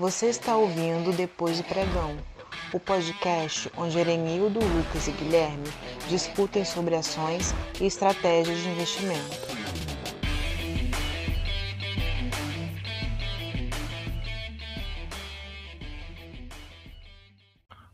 [0.00, 2.16] Você está ouvindo Depois do Pregão,
[2.72, 5.68] o podcast onde Erenildo, Lucas e Guilherme
[6.08, 9.20] discutem sobre ações e estratégias de investimento.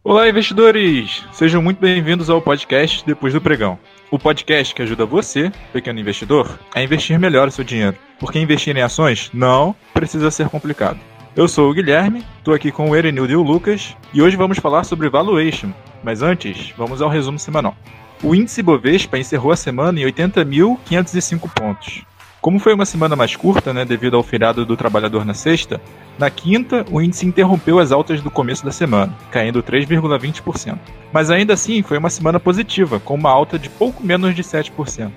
[0.04, 1.24] Olá, investidores!
[1.32, 3.76] Sejam muito bem-vindos ao podcast Depois do Pregão.
[4.12, 7.98] O podcast que ajuda você, pequeno investidor, a investir melhor o seu dinheiro.
[8.20, 11.00] Porque investir em ações não precisa ser complicado.
[11.36, 14.58] Eu sou o Guilherme, estou aqui com o Erenildo e o Lucas, e hoje vamos
[14.58, 15.70] falar sobre valuation.
[16.02, 17.76] Mas antes, vamos ao resumo semanal.
[18.22, 22.02] O índice Bovespa encerrou a semana em 80.505 pontos.
[22.40, 25.78] Como foi uma semana mais curta, né, devido ao feriado do trabalhador na sexta,
[26.18, 30.78] na quinta o índice interrompeu as altas do começo da semana, caindo 3,20%.
[31.12, 35.10] Mas ainda assim foi uma semana positiva, com uma alta de pouco menos de 7%.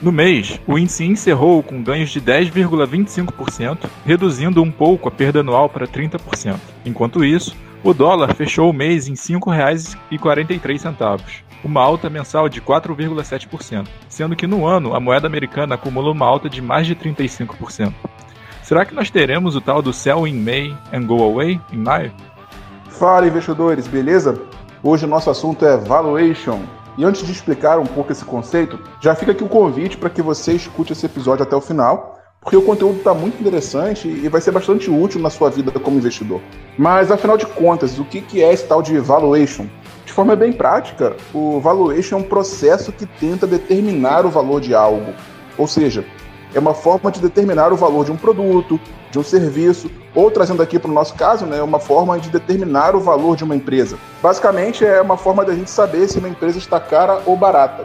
[0.00, 5.68] No mês, o índice encerrou com ganhos de 10,25%, reduzindo um pouco a perda anual
[5.68, 6.54] para 30%.
[6.86, 13.88] Enquanto isso, o dólar fechou o mês em R$ 5,43 uma alta mensal de 4,7%,
[14.08, 17.92] sendo que no ano a moeda americana acumula uma alta de mais de 35%.
[18.62, 22.12] Será que nós teremos o tal do Sell in May and Go Away em maio?
[22.90, 24.40] Fala investidores, beleza?
[24.82, 26.60] Hoje o nosso assunto é valuation.
[26.98, 30.20] E antes de explicar um pouco esse conceito, já fica aqui o convite para que
[30.20, 34.40] você escute esse episódio até o final, porque o conteúdo está muito interessante e vai
[34.40, 36.40] ser bastante útil na sua vida como investidor.
[36.76, 39.66] Mas afinal de contas, o que é esse tal de valuation?
[40.04, 44.74] De forma bem prática, o valuation é um processo que tenta determinar o valor de
[44.74, 45.14] algo.
[45.56, 46.04] Ou seja,
[46.54, 50.62] é uma forma de determinar o valor de um produto, de um serviço, ou trazendo
[50.62, 53.98] aqui para o nosso caso, né, uma forma de determinar o valor de uma empresa.
[54.22, 57.84] Basicamente, é uma forma da gente saber se uma empresa está cara ou barata.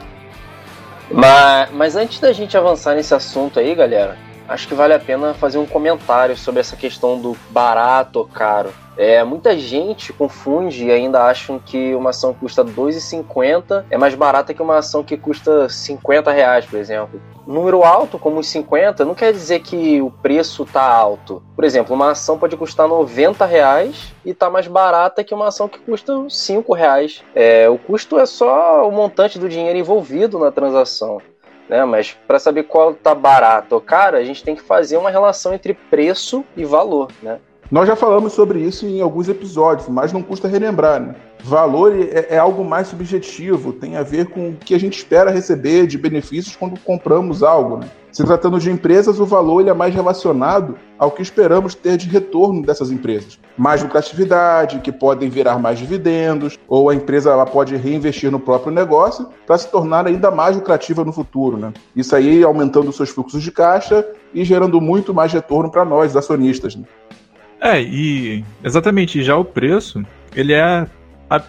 [1.12, 5.34] Mas, mas antes da gente avançar nesse assunto aí, galera, acho que vale a pena
[5.34, 8.74] fazer um comentário sobre essa questão do barato ou caro.
[8.96, 14.14] É, muita gente confunde e ainda acham que uma ação que custa 2,50 é mais
[14.14, 17.20] barata que uma ação que custa 50 reais, por exemplo.
[17.46, 21.42] Número alto, como os 50, não quer dizer que o preço está alto.
[21.56, 25.68] Por exemplo, uma ação pode custar 90 reais e está mais barata que uma ação
[25.68, 27.24] que custa 5 reais.
[27.34, 31.20] É, o custo é só o montante do dinheiro envolvido na transação.
[31.68, 31.84] Né?
[31.86, 35.54] Mas para saber qual está barato ou caro, a gente tem que fazer uma relação
[35.54, 37.12] entre preço e valor.
[37.22, 37.40] Né?
[37.74, 41.16] Nós já falamos sobre isso em alguns episódios, mas não custa relembrar, né?
[41.44, 45.32] Valor é, é, algo mais subjetivo, tem a ver com o que a gente espera
[45.32, 47.78] receber de benefícios quando compramos algo.
[47.78, 47.90] Né?
[48.14, 52.62] Se tratando de empresas, o valor é mais relacionado ao que esperamos ter de retorno
[52.62, 53.40] dessas empresas.
[53.58, 58.72] Mais lucratividade, que podem virar mais dividendos, ou a empresa ela pode reinvestir no próprio
[58.72, 61.58] negócio para se tornar ainda mais lucrativa no futuro.
[61.58, 61.74] Né?
[61.96, 66.76] Isso aí aumentando seus fluxos de caixa e gerando muito mais retorno para nós, acionistas.
[66.76, 66.86] Né?
[67.64, 70.86] É, e exatamente, já o preço, ele é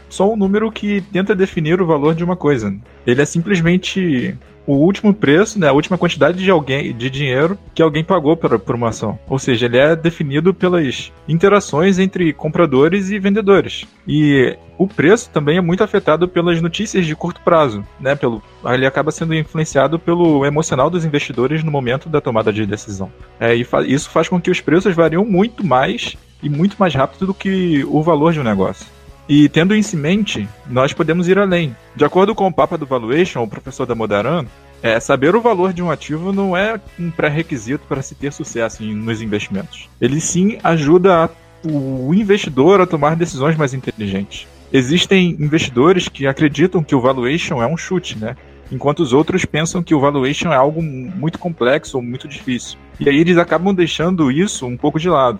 [0.08, 2.74] só um número que tenta definir o valor de uma coisa.
[3.06, 4.36] Ele é simplesmente
[4.66, 8.58] o último preço, né, a última quantidade de alguém de dinheiro que alguém pagou por,
[8.58, 9.18] por uma ação.
[9.28, 13.86] Ou seja, ele é definido pelas interações entre compradores e vendedores.
[14.06, 18.14] E o preço também é muito afetado pelas notícias de curto prazo, né?
[18.14, 23.12] Pelo, ele acaba sendo influenciado pelo emocional dos investidores no momento da tomada de decisão.
[23.38, 26.94] É, e fa isso faz com que os preços variam muito mais e muito mais
[26.94, 28.86] rápido do que o valor de um negócio.
[29.28, 31.74] E tendo isso em mente, nós podemos ir além.
[31.96, 34.44] De acordo com o Papa do Valuation, o professor da Modaran,
[34.82, 38.84] é, saber o valor de um ativo não é um pré-requisito para se ter sucesso
[38.84, 39.88] em, nos investimentos.
[39.98, 41.30] Ele sim ajuda a,
[41.66, 44.46] o investidor a tomar decisões mais inteligentes.
[44.70, 48.36] Existem investidores que acreditam que o valuation é um chute, né?
[48.70, 52.78] Enquanto os outros pensam que o valuation é algo muito complexo ou muito difícil.
[53.00, 55.38] E aí eles acabam deixando isso um pouco de lado.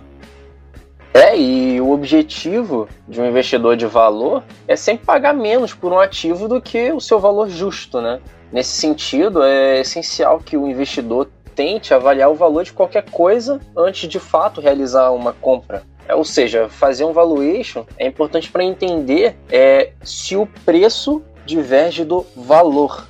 [1.14, 6.00] É, e o objetivo de um investidor de valor é sempre pagar menos por um
[6.00, 8.20] ativo do que o seu valor justo, né?
[8.52, 14.08] Nesse sentido, é essencial que o investidor tente avaliar o valor de qualquer coisa antes
[14.08, 15.84] de fato realizar uma compra.
[16.08, 22.04] É, ou seja, fazer um valuation é importante para entender é, se o preço diverge
[22.04, 23.06] do valor.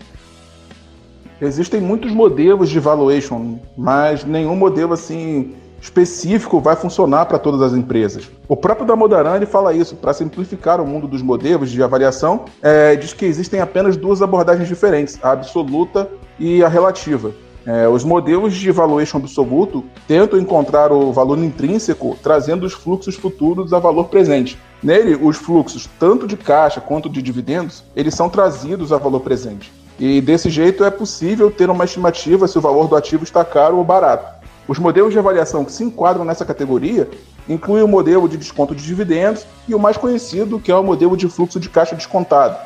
[1.40, 5.54] Existem muitos modelos de valuation, mas nenhum modelo assim
[5.84, 8.30] específico vai funcionar para todas as empresas.
[8.48, 13.12] O próprio Damodaran fala isso, para simplificar o mundo dos modelos de avaliação, é, diz
[13.12, 16.08] que existem apenas duas abordagens diferentes, a absoluta
[16.40, 17.32] e a relativa.
[17.66, 23.74] É, os modelos de valuation absoluto tentam encontrar o valor intrínseco trazendo os fluxos futuros
[23.74, 24.58] a valor presente.
[24.82, 29.70] Nele, os fluxos, tanto de caixa quanto de dividendos, eles são trazidos a valor presente.
[29.98, 33.76] E desse jeito é possível ter uma estimativa se o valor do ativo está caro
[33.76, 34.33] ou barato.
[34.66, 37.08] Os modelos de avaliação que se enquadram nessa categoria
[37.48, 41.16] inclui o modelo de desconto de dividendos e o mais conhecido, que é o modelo
[41.16, 42.56] de fluxo de caixa descontado.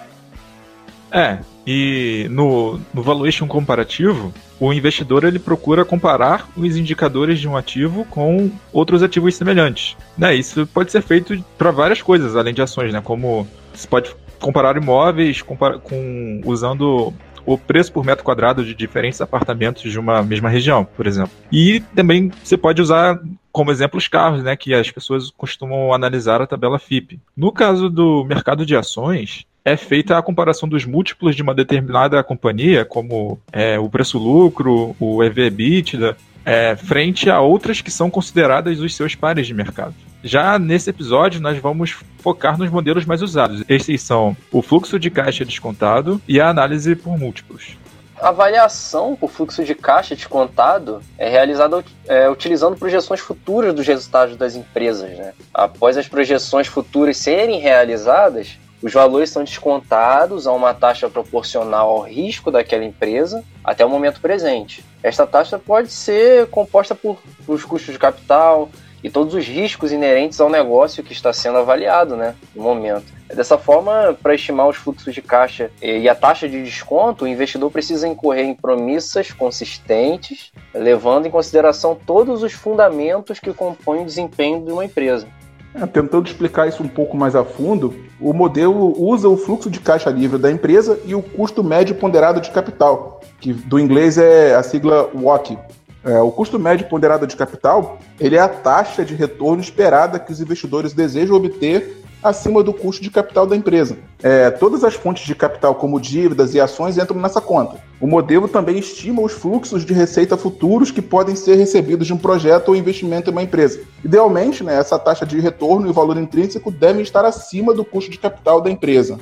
[1.11, 7.57] É, e no, no valuation comparativo, o investidor ele procura comparar os indicadores de um
[7.57, 9.97] ativo com outros ativos semelhantes.
[10.17, 13.01] Né, isso pode ser feito para várias coisas, além de ações, né?
[13.01, 17.13] Como você pode comparar imóveis com usando
[17.49, 21.31] o preço por metro quadrado de diferentes apartamentos de uma mesma região, por exemplo.
[21.51, 23.19] E também você pode usar
[23.51, 27.19] como exemplo os carros, né, que as pessoas costumam analisar a tabela FIP.
[27.35, 32.23] No caso do mercado de ações, é feita a comparação dos múltiplos de uma determinada
[32.23, 38.95] companhia, como é, o preço-lucro, o EV-EBITDA, é, frente a outras que são consideradas os
[38.95, 39.95] seus pares de mercado.
[40.23, 43.63] Já nesse episódio, nós vamos focar nos modelos mais usados.
[43.69, 47.77] Esses são o fluxo de caixa descontado e a análise por múltiplos.
[48.21, 54.37] A avaliação por fluxo de caixa descontado é realizada é, utilizando projeções futuras dos resultados
[54.37, 55.09] das empresas.
[55.17, 55.33] Né?
[55.55, 62.01] Após as projeções futuras serem realizadas, os valores são descontados a uma taxa proporcional ao
[62.03, 64.85] risco daquela empresa até o momento presente.
[65.01, 68.69] Esta taxa pode ser composta por, por os custos de capital
[69.03, 73.19] e todos os riscos inerentes ao negócio que está sendo avaliado né, no momento.
[73.29, 77.71] Dessa forma, para estimar os fluxos de caixa e a taxa de desconto, o investidor
[77.71, 84.65] precisa incorrer em promissas consistentes, levando em consideração todos os fundamentos que compõem o desempenho
[84.65, 85.27] de uma empresa.
[85.75, 89.79] É, tentando explicar isso um pouco mais a fundo, o modelo usa o fluxo de
[89.79, 94.55] caixa livre da empresa e o custo médio ponderado de capital, que do inglês é
[94.55, 95.59] a sigla WOC.
[96.05, 100.31] É, o custo médio ponderado de capital ele é a taxa de retorno esperada que
[100.31, 103.97] os investidores desejam obter acima do custo de capital da empresa.
[104.23, 107.77] É, todas as fontes de capital, como dívidas e ações, entram nessa conta.
[108.01, 112.19] O modelo também estima os fluxos de receita futuros que podem ser recebidos de um
[112.19, 113.81] projeto ou investimento em uma empresa.
[114.05, 118.11] Idealmente, né, essa taxa de retorno e o valor intrínseco devem estar acima do custo
[118.11, 119.19] de capital da empresa.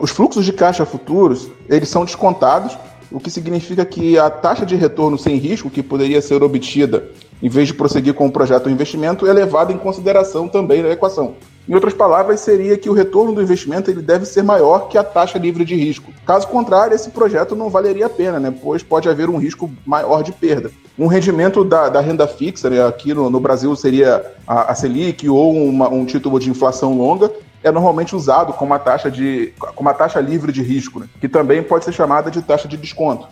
[0.00, 2.78] Os fluxos de caixa futuros, eles são descontados,
[3.10, 7.08] o que significa que a taxa de retorno sem risco que poderia ser obtida
[7.42, 10.90] em vez de prosseguir com o projeto ou investimento é levada em consideração também na
[10.90, 11.34] equação.
[11.68, 15.04] Em outras palavras, seria que o retorno do investimento ele deve ser maior que a
[15.04, 16.12] taxa livre de risco.
[16.26, 18.52] Caso contrário, esse projeto não valeria a pena, né?
[18.62, 20.70] pois pode haver um risco maior de perda.
[20.98, 22.84] Um rendimento da, da renda fixa, né?
[22.84, 27.30] aqui no, no, Brasil seria a, a Selic ou uma, um título de inflação longa,
[27.62, 31.08] é normalmente usado como uma taxa, de, como uma taxa livre de risco, né?
[31.20, 33.28] que também pode ser chamada de taxa de desconto.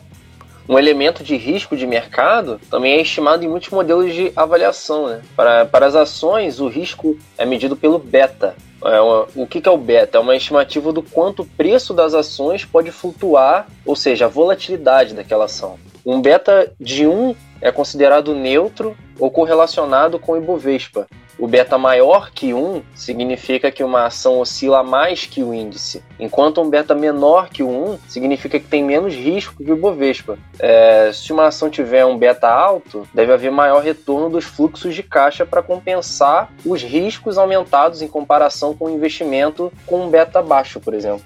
[0.68, 5.08] Um elemento de risco de mercado também é estimado em muitos modelos de avaliação.
[5.08, 5.22] Né?
[5.34, 8.54] Para, para as ações, o risco é medido pelo beta.
[8.84, 10.18] É uma, o que, que é o beta?
[10.18, 15.14] É uma estimativa do quanto o preço das ações pode flutuar, ou seja, a volatilidade
[15.14, 15.78] daquela ação.
[16.04, 21.08] Um beta de 1 é considerado neutro ou correlacionado com o Ibovespa,
[21.38, 26.60] o beta maior que 1 significa que uma ação oscila mais que o índice, enquanto
[26.60, 30.38] um beta menor que o 1 significa que tem menos risco o Ibovespa.
[30.58, 35.02] É, se uma ação tiver um beta alto, deve haver maior retorno dos fluxos de
[35.02, 40.80] caixa para compensar os riscos aumentados em comparação com o investimento com um beta baixo,
[40.80, 41.22] por exemplo.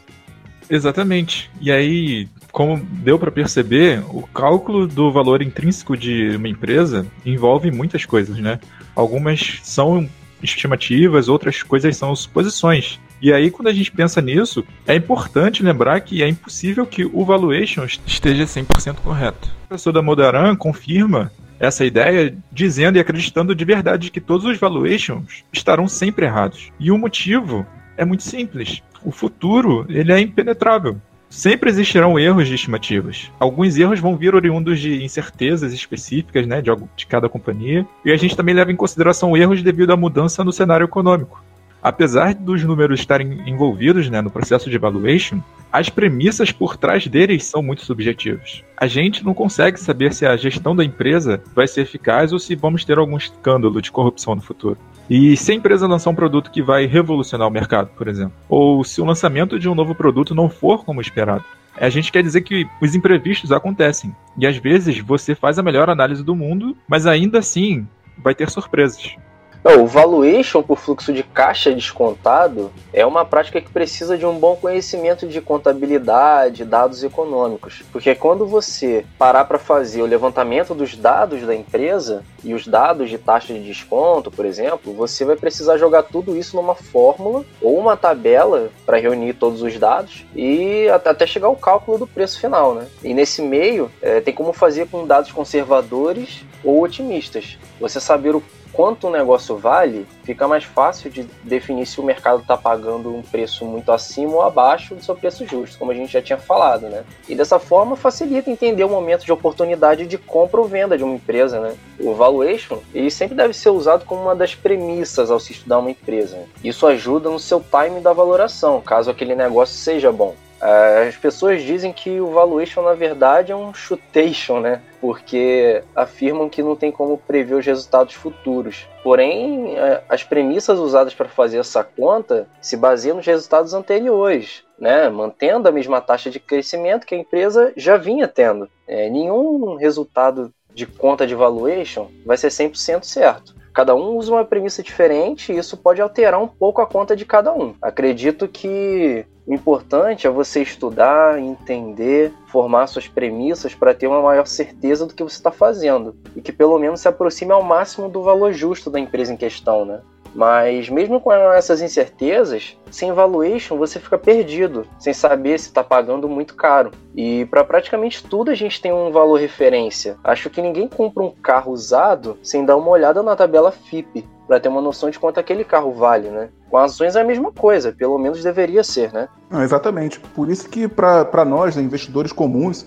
[0.68, 1.50] Exatamente.
[1.60, 7.70] E aí, como deu para perceber, o cálculo do valor intrínseco de uma empresa envolve
[7.70, 8.60] muitas coisas, né?
[8.94, 10.06] Algumas são
[10.42, 13.00] estimativas, outras coisas são suposições.
[13.22, 17.24] E aí, quando a gente pensa nisso, é importante lembrar que é impossível que o
[17.24, 19.48] valuation esteja 100% correto.
[19.64, 24.58] O professor da Modaran confirma essa ideia dizendo e acreditando de verdade que todos os
[24.58, 26.72] valuations estarão sempre errados.
[26.78, 27.64] E o motivo
[27.96, 28.82] é muito simples.
[29.04, 31.00] O futuro, ele é impenetrável.
[31.32, 33.32] Sempre existirão erros de estimativas.
[33.40, 38.16] Alguns erros vão vir oriundos de incertezas específicas, né, de, de cada companhia, e a
[38.18, 41.42] gente também leva em consideração erros devido à mudança no cenário econômico.
[41.82, 45.40] Apesar dos números estarem envolvidos né, no processo de evaluation,
[45.72, 48.62] as premissas por trás deles são muito subjetivas.
[48.76, 52.54] A gente não consegue saber se a gestão da empresa vai ser eficaz ou se
[52.54, 54.78] vamos ter algum escândalo de corrupção no futuro.
[55.10, 58.84] E se a empresa lançar um produto que vai revolucionar o mercado, por exemplo, ou
[58.84, 61.44] se o lançamento de um novo produto não for como esperado,
[61.76, 64.14] a gente quer dizer que os imprevistos acontecem.
[64.38, 67.86] E às vezes você faz a melhor análise do mundo, mas ainda assim
[68.18, 69.16] vai ter surpresas.
[69.64, 74.36] Não, o valuation por fluxo de caixa descontado é uma prática que precisa de um
[74.36, 77.84] bom conhecimento de contabilidade, dados econômicos.
[77.92, 83.08] Porque quando você parar para fazer o levantamento dos dados da empresa e os dados
[83.08, 87.78] de taxa de desconto, por exemplo, você vai precisar jogar tudo isso numa fórmula ou
[87.78, 92.74] uma tabela para reunir todos os dados e até chegar ao cálculo do preço final.
[92.74, 92.88] Né?
[93.04, 97.56] E nesse meio, é, tem como fazer com dados conservadores ou otimistas.
[97.80, 98.42] Você saber o
[98.72, 103.22] quanto o negócio vale, fica mais fácil de definir se o mercado está pagando um
[103.22, 106.88] preço muito acima ou abaixo do seu preço justo, como a gente já tinha falado,
[106.88, 107.04] né?
[107.28, 111.14] E dessa forma facilita entender o momento de oportunidade de compra ou venda de uma
[111.14, 111.74] empresa, né?
[112.00, 115.90] O valuation, ele sempre deve ser usado como uma das premissas ao se estudar uma
[115.90, 116.38] empresa.
[116.64, 120.34] Isso ajuda no seu time da valoração, caso aquele negócio seja bom.
[120.62, 124.80] É, as pessoas dizem que o valuation, na verdade, é um chutation, né?
[125.00, 128.86] Porque afirmam que não tem como prever os resultados futuros.
[129.02, 129.74] Porém,
[130.08, 135.08] as premissas usadas para fazer essa conta se baseiam nos resultados anteriores, né?
[135.08, 138.68] Mantendo a mesma taxa de crescimento que a empresa já vinha tendo.
[138.86, 143.54] É, nenhum resultado de conta de valuation vai ser 100% certo.
[143.74, 147.24] Cada um usa uma premissa diferente e isso pode alterar um pouco a conta de
[147.24, 147.74] cada um.
[147.80, 154.46] Acredito que o importante é você estudar, entender, formar suas premissas para ter uma maior
[154.46, 158.22] certeza do que você está fazendo e que pelo menos se aproxime ao máximo do
[158.22, 160.00] valor justo da empresa em questão, né?
[160.34, 166.28] Mas mesmo com essas incertezas, sem valuation você fica perdido, sem saber se está pagando
[166.28, 166.90] muito caro.
[167.14, 170.16] E para praticamente tudo a gente tem um valor referência.
[170.24, 174.60] Acho que ninguém compra um carro usado sem dar uma olhada na tabela FIP para
[174.60, 176.48] ter uma noção de quanto aquele carro vale, né?
[176.68, 179.28] Com ações é a mesma coisa, pelo menos deveria ser, né?
[179.50, 180.18] Não, exatamente.
[180.20, 182.86] Por isso que para nós, né, investidores comuns,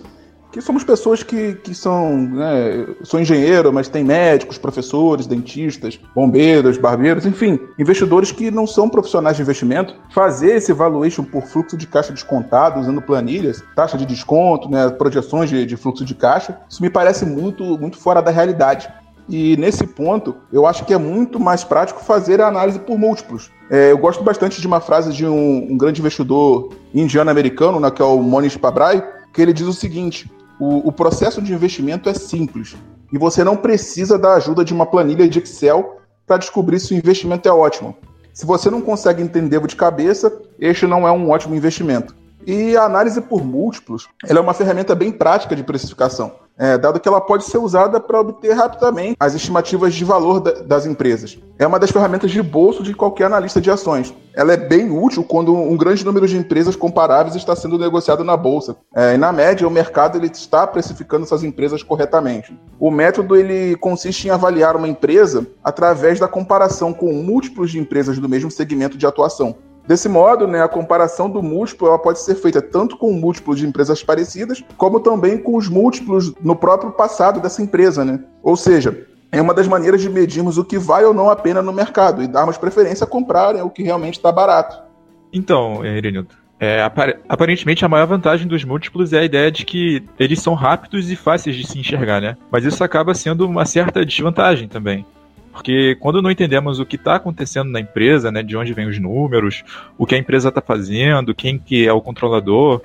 [0.55, 6.77] que somos pessoas que, que são, né, sou engenheiro, mas tem médicos, professores, dentistas, bombeiros,
[6.77, 11.85] barbeiros, enfim, investidores que não são profissionais de investimento, fazer esse valuation por fluxo de
[11.85, 16.81] caixa descontado, usando planilhas, taxa de desconto, né, projeções de, de fluxo de caixa, isso
[16.81, 18.87] me parece muito, muito fora da realidade.
[19.27, 23.51] E nesse ponto, eu acho que é muito mais prático fazer a análise por múltiplos.
[23.69, 28.01] É, eu gosto bastante de uma frase de um, um grande investidor indiano-americano, né, que
[28.01, 32.13] é o Monish Pabrai, que ele diz o seguinte: o, o processo de investimento é
[32.13, 32.75] simples
[33.11, 36.97] e você não precisa da ajuda de uma planilha de Excel para descobrir se o
[36.97, 37.95] investimento é ótimo.
[38.33, 42.15] Se você não consegue entender de cabeça, este não é um ótimo investimento.
[42.45, 47.07] E a análise por múltiplos é uma ferramenta bem prática de precificação é, dado que
[47.07, 51.37] ela pode ser usada para obter rapidamente as estimativas de valor da, das empresas.
[51.59, 54.13] É uma das ferramentas de bolso de qualquer analista de ações.
[54.33, 58.35] Ela é bem útil quando um grande número de empresas comparáveis está sendo negociado na
[58.35, 58.75] bolsa.
[58.93, 62.57] É, e na média, o mercado ele está precificando essas empresas corretamente.
[62.79, 68.17] O método ele consiste em avaliar uma empresa através da comparação com múltiplos de empresas
[68.19, 69.57] do mesmo segmento de atuação.
[69.87, 73.67] Desse modo, né, a comparação do múltiplo ela pode ser feita tanto com múltiplos de
[73.67, 78.03] empresas parecidas, como também com os múltiplos no próprio passado dessa empresa.
[78.03, 78.19] Né?
[78.41, 81.61] Ou seja, é uma das maneiras de medirmos o que vale ou não a pena
[81.61, 84.83] no mercado e darmos preferência a comprar né, o que realmente está barato.
[85.31, 86.81] Então, Irenildo, é,
[87.27, 91.15] aparentemente a maior vantagem dos múltiplos é a ideia de que eles são rápidos e
[91.15, 92.37] fáceis de se enxergar, né?
[92.49, 95.05] Mas isso acaba sendo uma certa desvantagem também.
[95.55, 98.99] Porque quando não entendemos o que está acontecendo na empresa, né, de onde vêm os
[98.99, 99.63] números,
[99.97, 102.81] o que a empresa está fazendo, quem que é o controlador,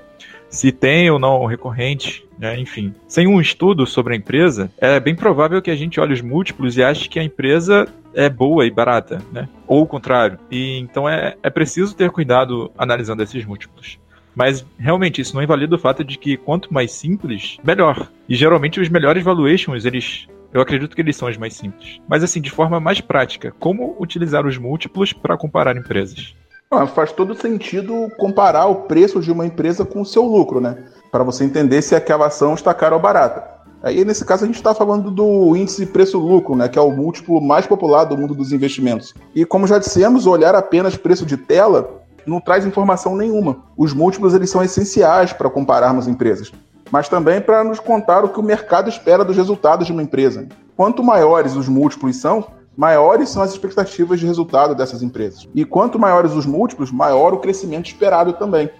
[0.48, 2.94] se tem ou não recorrente, né, enfim.
[3.08, 6.76] Sem um estudo sobre a empresa, é bem provável que a gente olhe os múltiplos
[6.76, 9.48] e ache que a empresa é boa e barata, né?
[9.66, 10.38] Ou o contrário.
[10.48, 13.98] E então é, é preciso ter cuidado analisando esses múltiplos.
[14.32, 18.08] Mas realmente isso não invalida o fato de que quanto mais simples, melhor.
[18.28, 22.00] E geralmente os melhores valuations, eles eu acredito que eles são os mais simples.
[22.08, 26.34] Mas assim, de forma mais prática, como utilizar os múltiplos para comparar empresas?
[26.70, 30.84] Ah, faz todo sentido comparar o preço de uma empresa com o seu lucro, né?
[31.10, 33.60] Para você entender se aquela ação está cara ou barata.
[33.82, 37.40] Aí, nesse caso, a gente está falando do índice preço-lucro, né, que é o múltiplo
[37.40, 39.14] mais popular do mundo dos investimentos.
[39.34, 43.64] E como já dissemos, olhar apenas preço de tela não traz informação nenhuma.
[43.78, 46.52] Os múltiplos eles são essenciais para compararmos empresas
[46.90, 50.48] mas também para nos contar o que o mercado espera dos resultados de uma empresa.
[50.76, 55.46] Quanto maiores os múltiplos são, maiores são as expectativas de resultado dessas empresas.
[55.54, 58.70] E quanto maiores os múltiplos, maior o crescimento esperado também.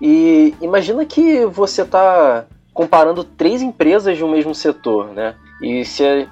[0.00, 5.34] E imagina que você está comparando três empresas de um mesmo setor, né?
[5.62, 6.28] E se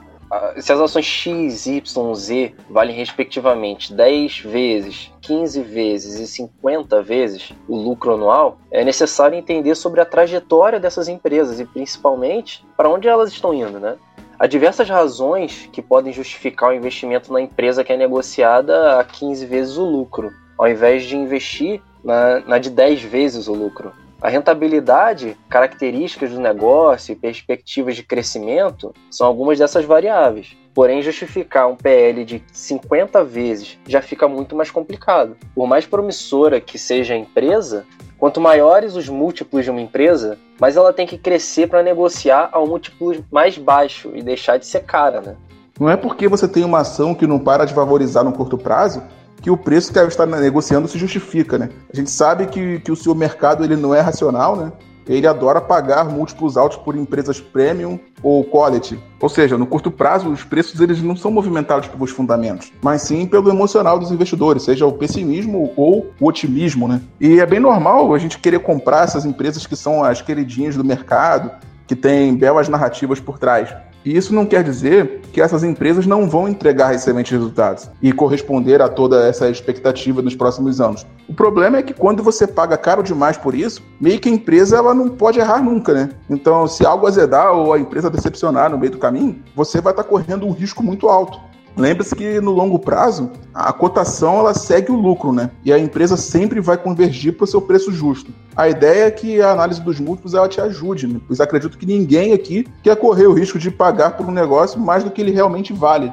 [0.59, 7.53] se as ações X, Y, Z valem respectivamente 10 vezes, 15 vezes e 50 vezes
[7.69, 13.09] o lucro anual, é necessário entender sobre a trajetória dessas empresas e principalmente para onde
[13.09, 13.97] elas estão indo, né?
[14.39, 19.47] Há diversas razões que podem justificar o investimento na empresa que é negociada a 15
[19.47, 23.93] vezes o lucro, ao invés de investir na, na de 10 vezes o lucro.
[24.23, 30.57] A rentabilidade, características do negócio e perspectivas de crescimento são algumas dessas variáveis.
[30.73, 35.37] Porém, justificar um PL de 50 vezes já fica muito mais complicado.
[35.52, 37.85] Por mais promissora que seja a empresa,
[38.17, 42.64] quanto maiores os múltiplos de uma empresa, mais ela tem que crescer para negociar ao
[42.64, 45.37] múltiplo mais baixo e deixar de ser cara, né?
[45.81, 49.02] Não é porque você tem uma ação que não para de valorizar no curto prazo
[49.43, 51.69] que o preço que ela está negociando se justifica, né?
[51.93, 54.73] A gente sabe que, que o seu mercado ele não é racional, né?
[55.07, 59.03] Ele adora pagar múltiplos altos por empresas premium ou quality.
[59.21, 63.27] Ou seja, no curto prazo, os preços eles não são movimentados pelos fundamentos, mas sim
[63.27, 67.01] pelo emocional dos investidores, seja o pessimismo ou o otimismo, né?
[67.21, 70.85] E é bem normal a gente querer comprar essas empresas que são as queridinhas do
[70.85, 71.51] mercado,
[71.85, 73.75] que têm belas narrativas por trás.
[74.04, 78.82] E isso não quer dizer que essas empresas não vão entregar excelentes resultados e corresponder
[78.82, 81.06] a toda essa expectativa nos próximos anos.
[81.28, 84.76] O problema é que quando você paga caro demais por isso, meio que a empresa
[84.76, 86.11] ela não pode errar nunca, né?
[86.28, 90.04] Então, se algo azedar ou a empresa decepcionar no meio do caminho, você vai estar
[90.04, 91.40] correndo um risco muito alto.
[91.76, 95.50] Lembre-se que no longo prazo, a cotação ela segue o lucro, né?
[95.64, 98.31] E a empresa sempre vai convergir para o seu preço justo.
[98.55, 101.21] A ideia é que a análise dos múltiplos ela te ajude, né?
[101.26, 105.02] pois acredito que ninguém aqui quer correr o risco de pagar por um negócio mais
[105.02, 106.12] do que ele realmente vale.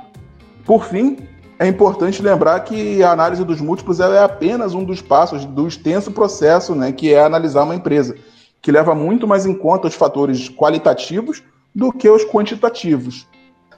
[0.65, 1.17] Por fim,
[1.57, 6.09] é importante lembrar que a análise dos múltiplos é apenas um dos passos do extenso
[6.09, 8.15] processo, né, que é analisar uma empresa,
[8.61, 11.43] que leva muito mais em conta os fatores qualitativos
[11.75, 13.27] do que os quantitativos.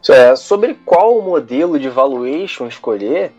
[0.09, 3.31] É, sobre qual modelo de valuation escolher,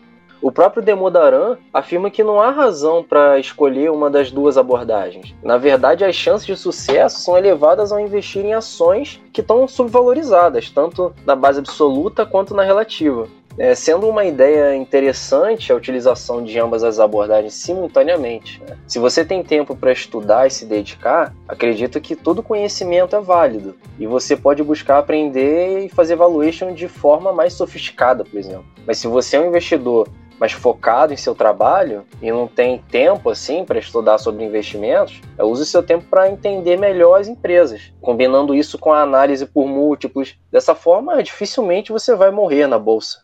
[0.43, 5.33] o próprio Demodaran afirma que não há razão para escolher uma das duas abordagens.
[5.41, 10.69] Na verdade, as chances de sucesso são elevadas ao investir em ações que estão subvalorizadas,
[10.69, 13.29] tanto na base absoluta quanto na relativa.
[13.57, 18.61] É, sendo uma ideia interessante a utilização de ambas as abordagens simultaneamente.
[18.67, 18.77] Né?
[18.87, 23.75] Se você tem tempo para estudar e se dedicar, acredito que todo conhecimento é válido
[23.99, 28.65] e você pode buscar aprender e fazer valuation de forma mais sofisticada, por exemplo.
[28.87, 30.07] Mas se você é um investidor
[30.39, 35.65] mais focado em seu trabalho e não tem tempo assim para estudar sobre investimentos, use
[35.65, 40.35] seu tempo para entender melhor as empresas, combinando isso com a análise por múltiplos.
[40.51, 43.22] Dessa forma, dificilmente você vai morrer na bolsa.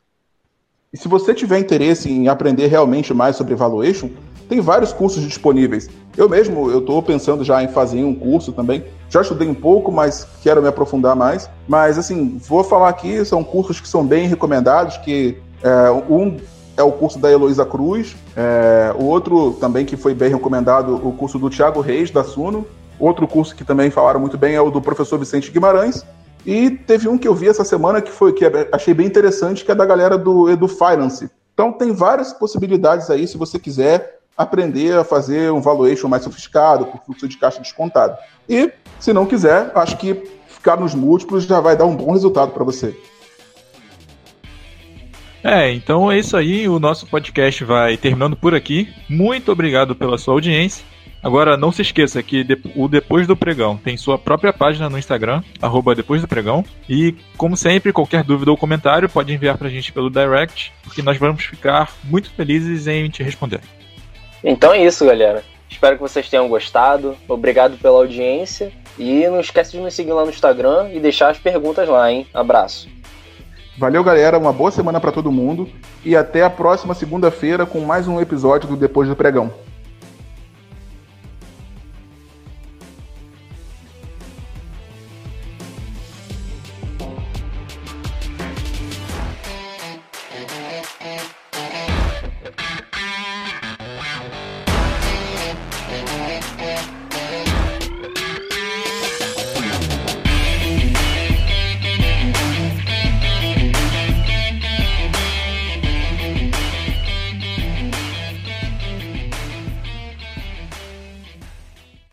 [0.92, 4.10] E se você tiver interesse em aprender realmente mais sobre valuation,
[4.50, 5.88] tem vários cursos disponíveis.
[6.18, 8.84] Eu mesmo, eu estou pensando já em fazer um curso também.
[9.08, 11.48] Já estudei um pouco, mas quero me aprofundar mais.
[11.68, 16.38] Mas assim, vou falar aqui, são cursos que são bem recomendados, que é, um
[16.76, 21.12] é o curso da Heloísa Cruz, é, o outro também que foi bem recomendado, o
[21.12, 22.66] curso do Tiago Reis, da Suno.
[23.00, 26.04] Outro curso que também falaram muito bem é o do professor Vicente Guimarães.
[26.46, 29.72] E teve um que eu vi essa semana que foi que achei bem interessante, que
[29.72, 31.30] é da galera do Edu Finance.
[31.54, 36.86] Então tem várias possibilidades aí se você quiser aprender a fazer um valuation mais sofisticado,
[36.86, 38.18] com fluxo de caixa descontado.
[38.48, 40.16] E se não quiser, acho que
[40.48, 42.96] ficar nos múltiplos já vai dar um bom resultado para você.
[45.44, 46.68] É, então é isso aí.
[46.68, 48.90] O nosso podcast vai terminando por aqui.
[49.10, 50.86] Muito obrigado pela sua audiência.
[51.22, 55.44] Agora, não se esqueça que o Depois do Pregão tem sua própria página no Instagram,
[55.62, 56.64] arroba Depois do Pregão.
[56.88, 61.18] E, como sempre, qualquer dúvida ou comentário pode enviar pra gente pelo direct, porque nós
[61.18, 63.60] vamos ficar muito felizes em te responder.
[64.44, 65.44] Então é isso, galera.
[65.70, 67.16] Espero que vocês tenham gostado.
[67.28, 68.72] Obrigado pela audiência.
[68.98, 72.26] E não esquece de nos seguir lá no Instagram e deixar as perguntas lá, hein?
[72.34, 72.90] Abraço.
[73.78, 74.38] Valeu, galera.
[74.38, 75.70] Uma boa semana para todo mundo.
[76.04, 79.54] E até a próxima segunda-feira com mais um episódio do Depois do Pregão.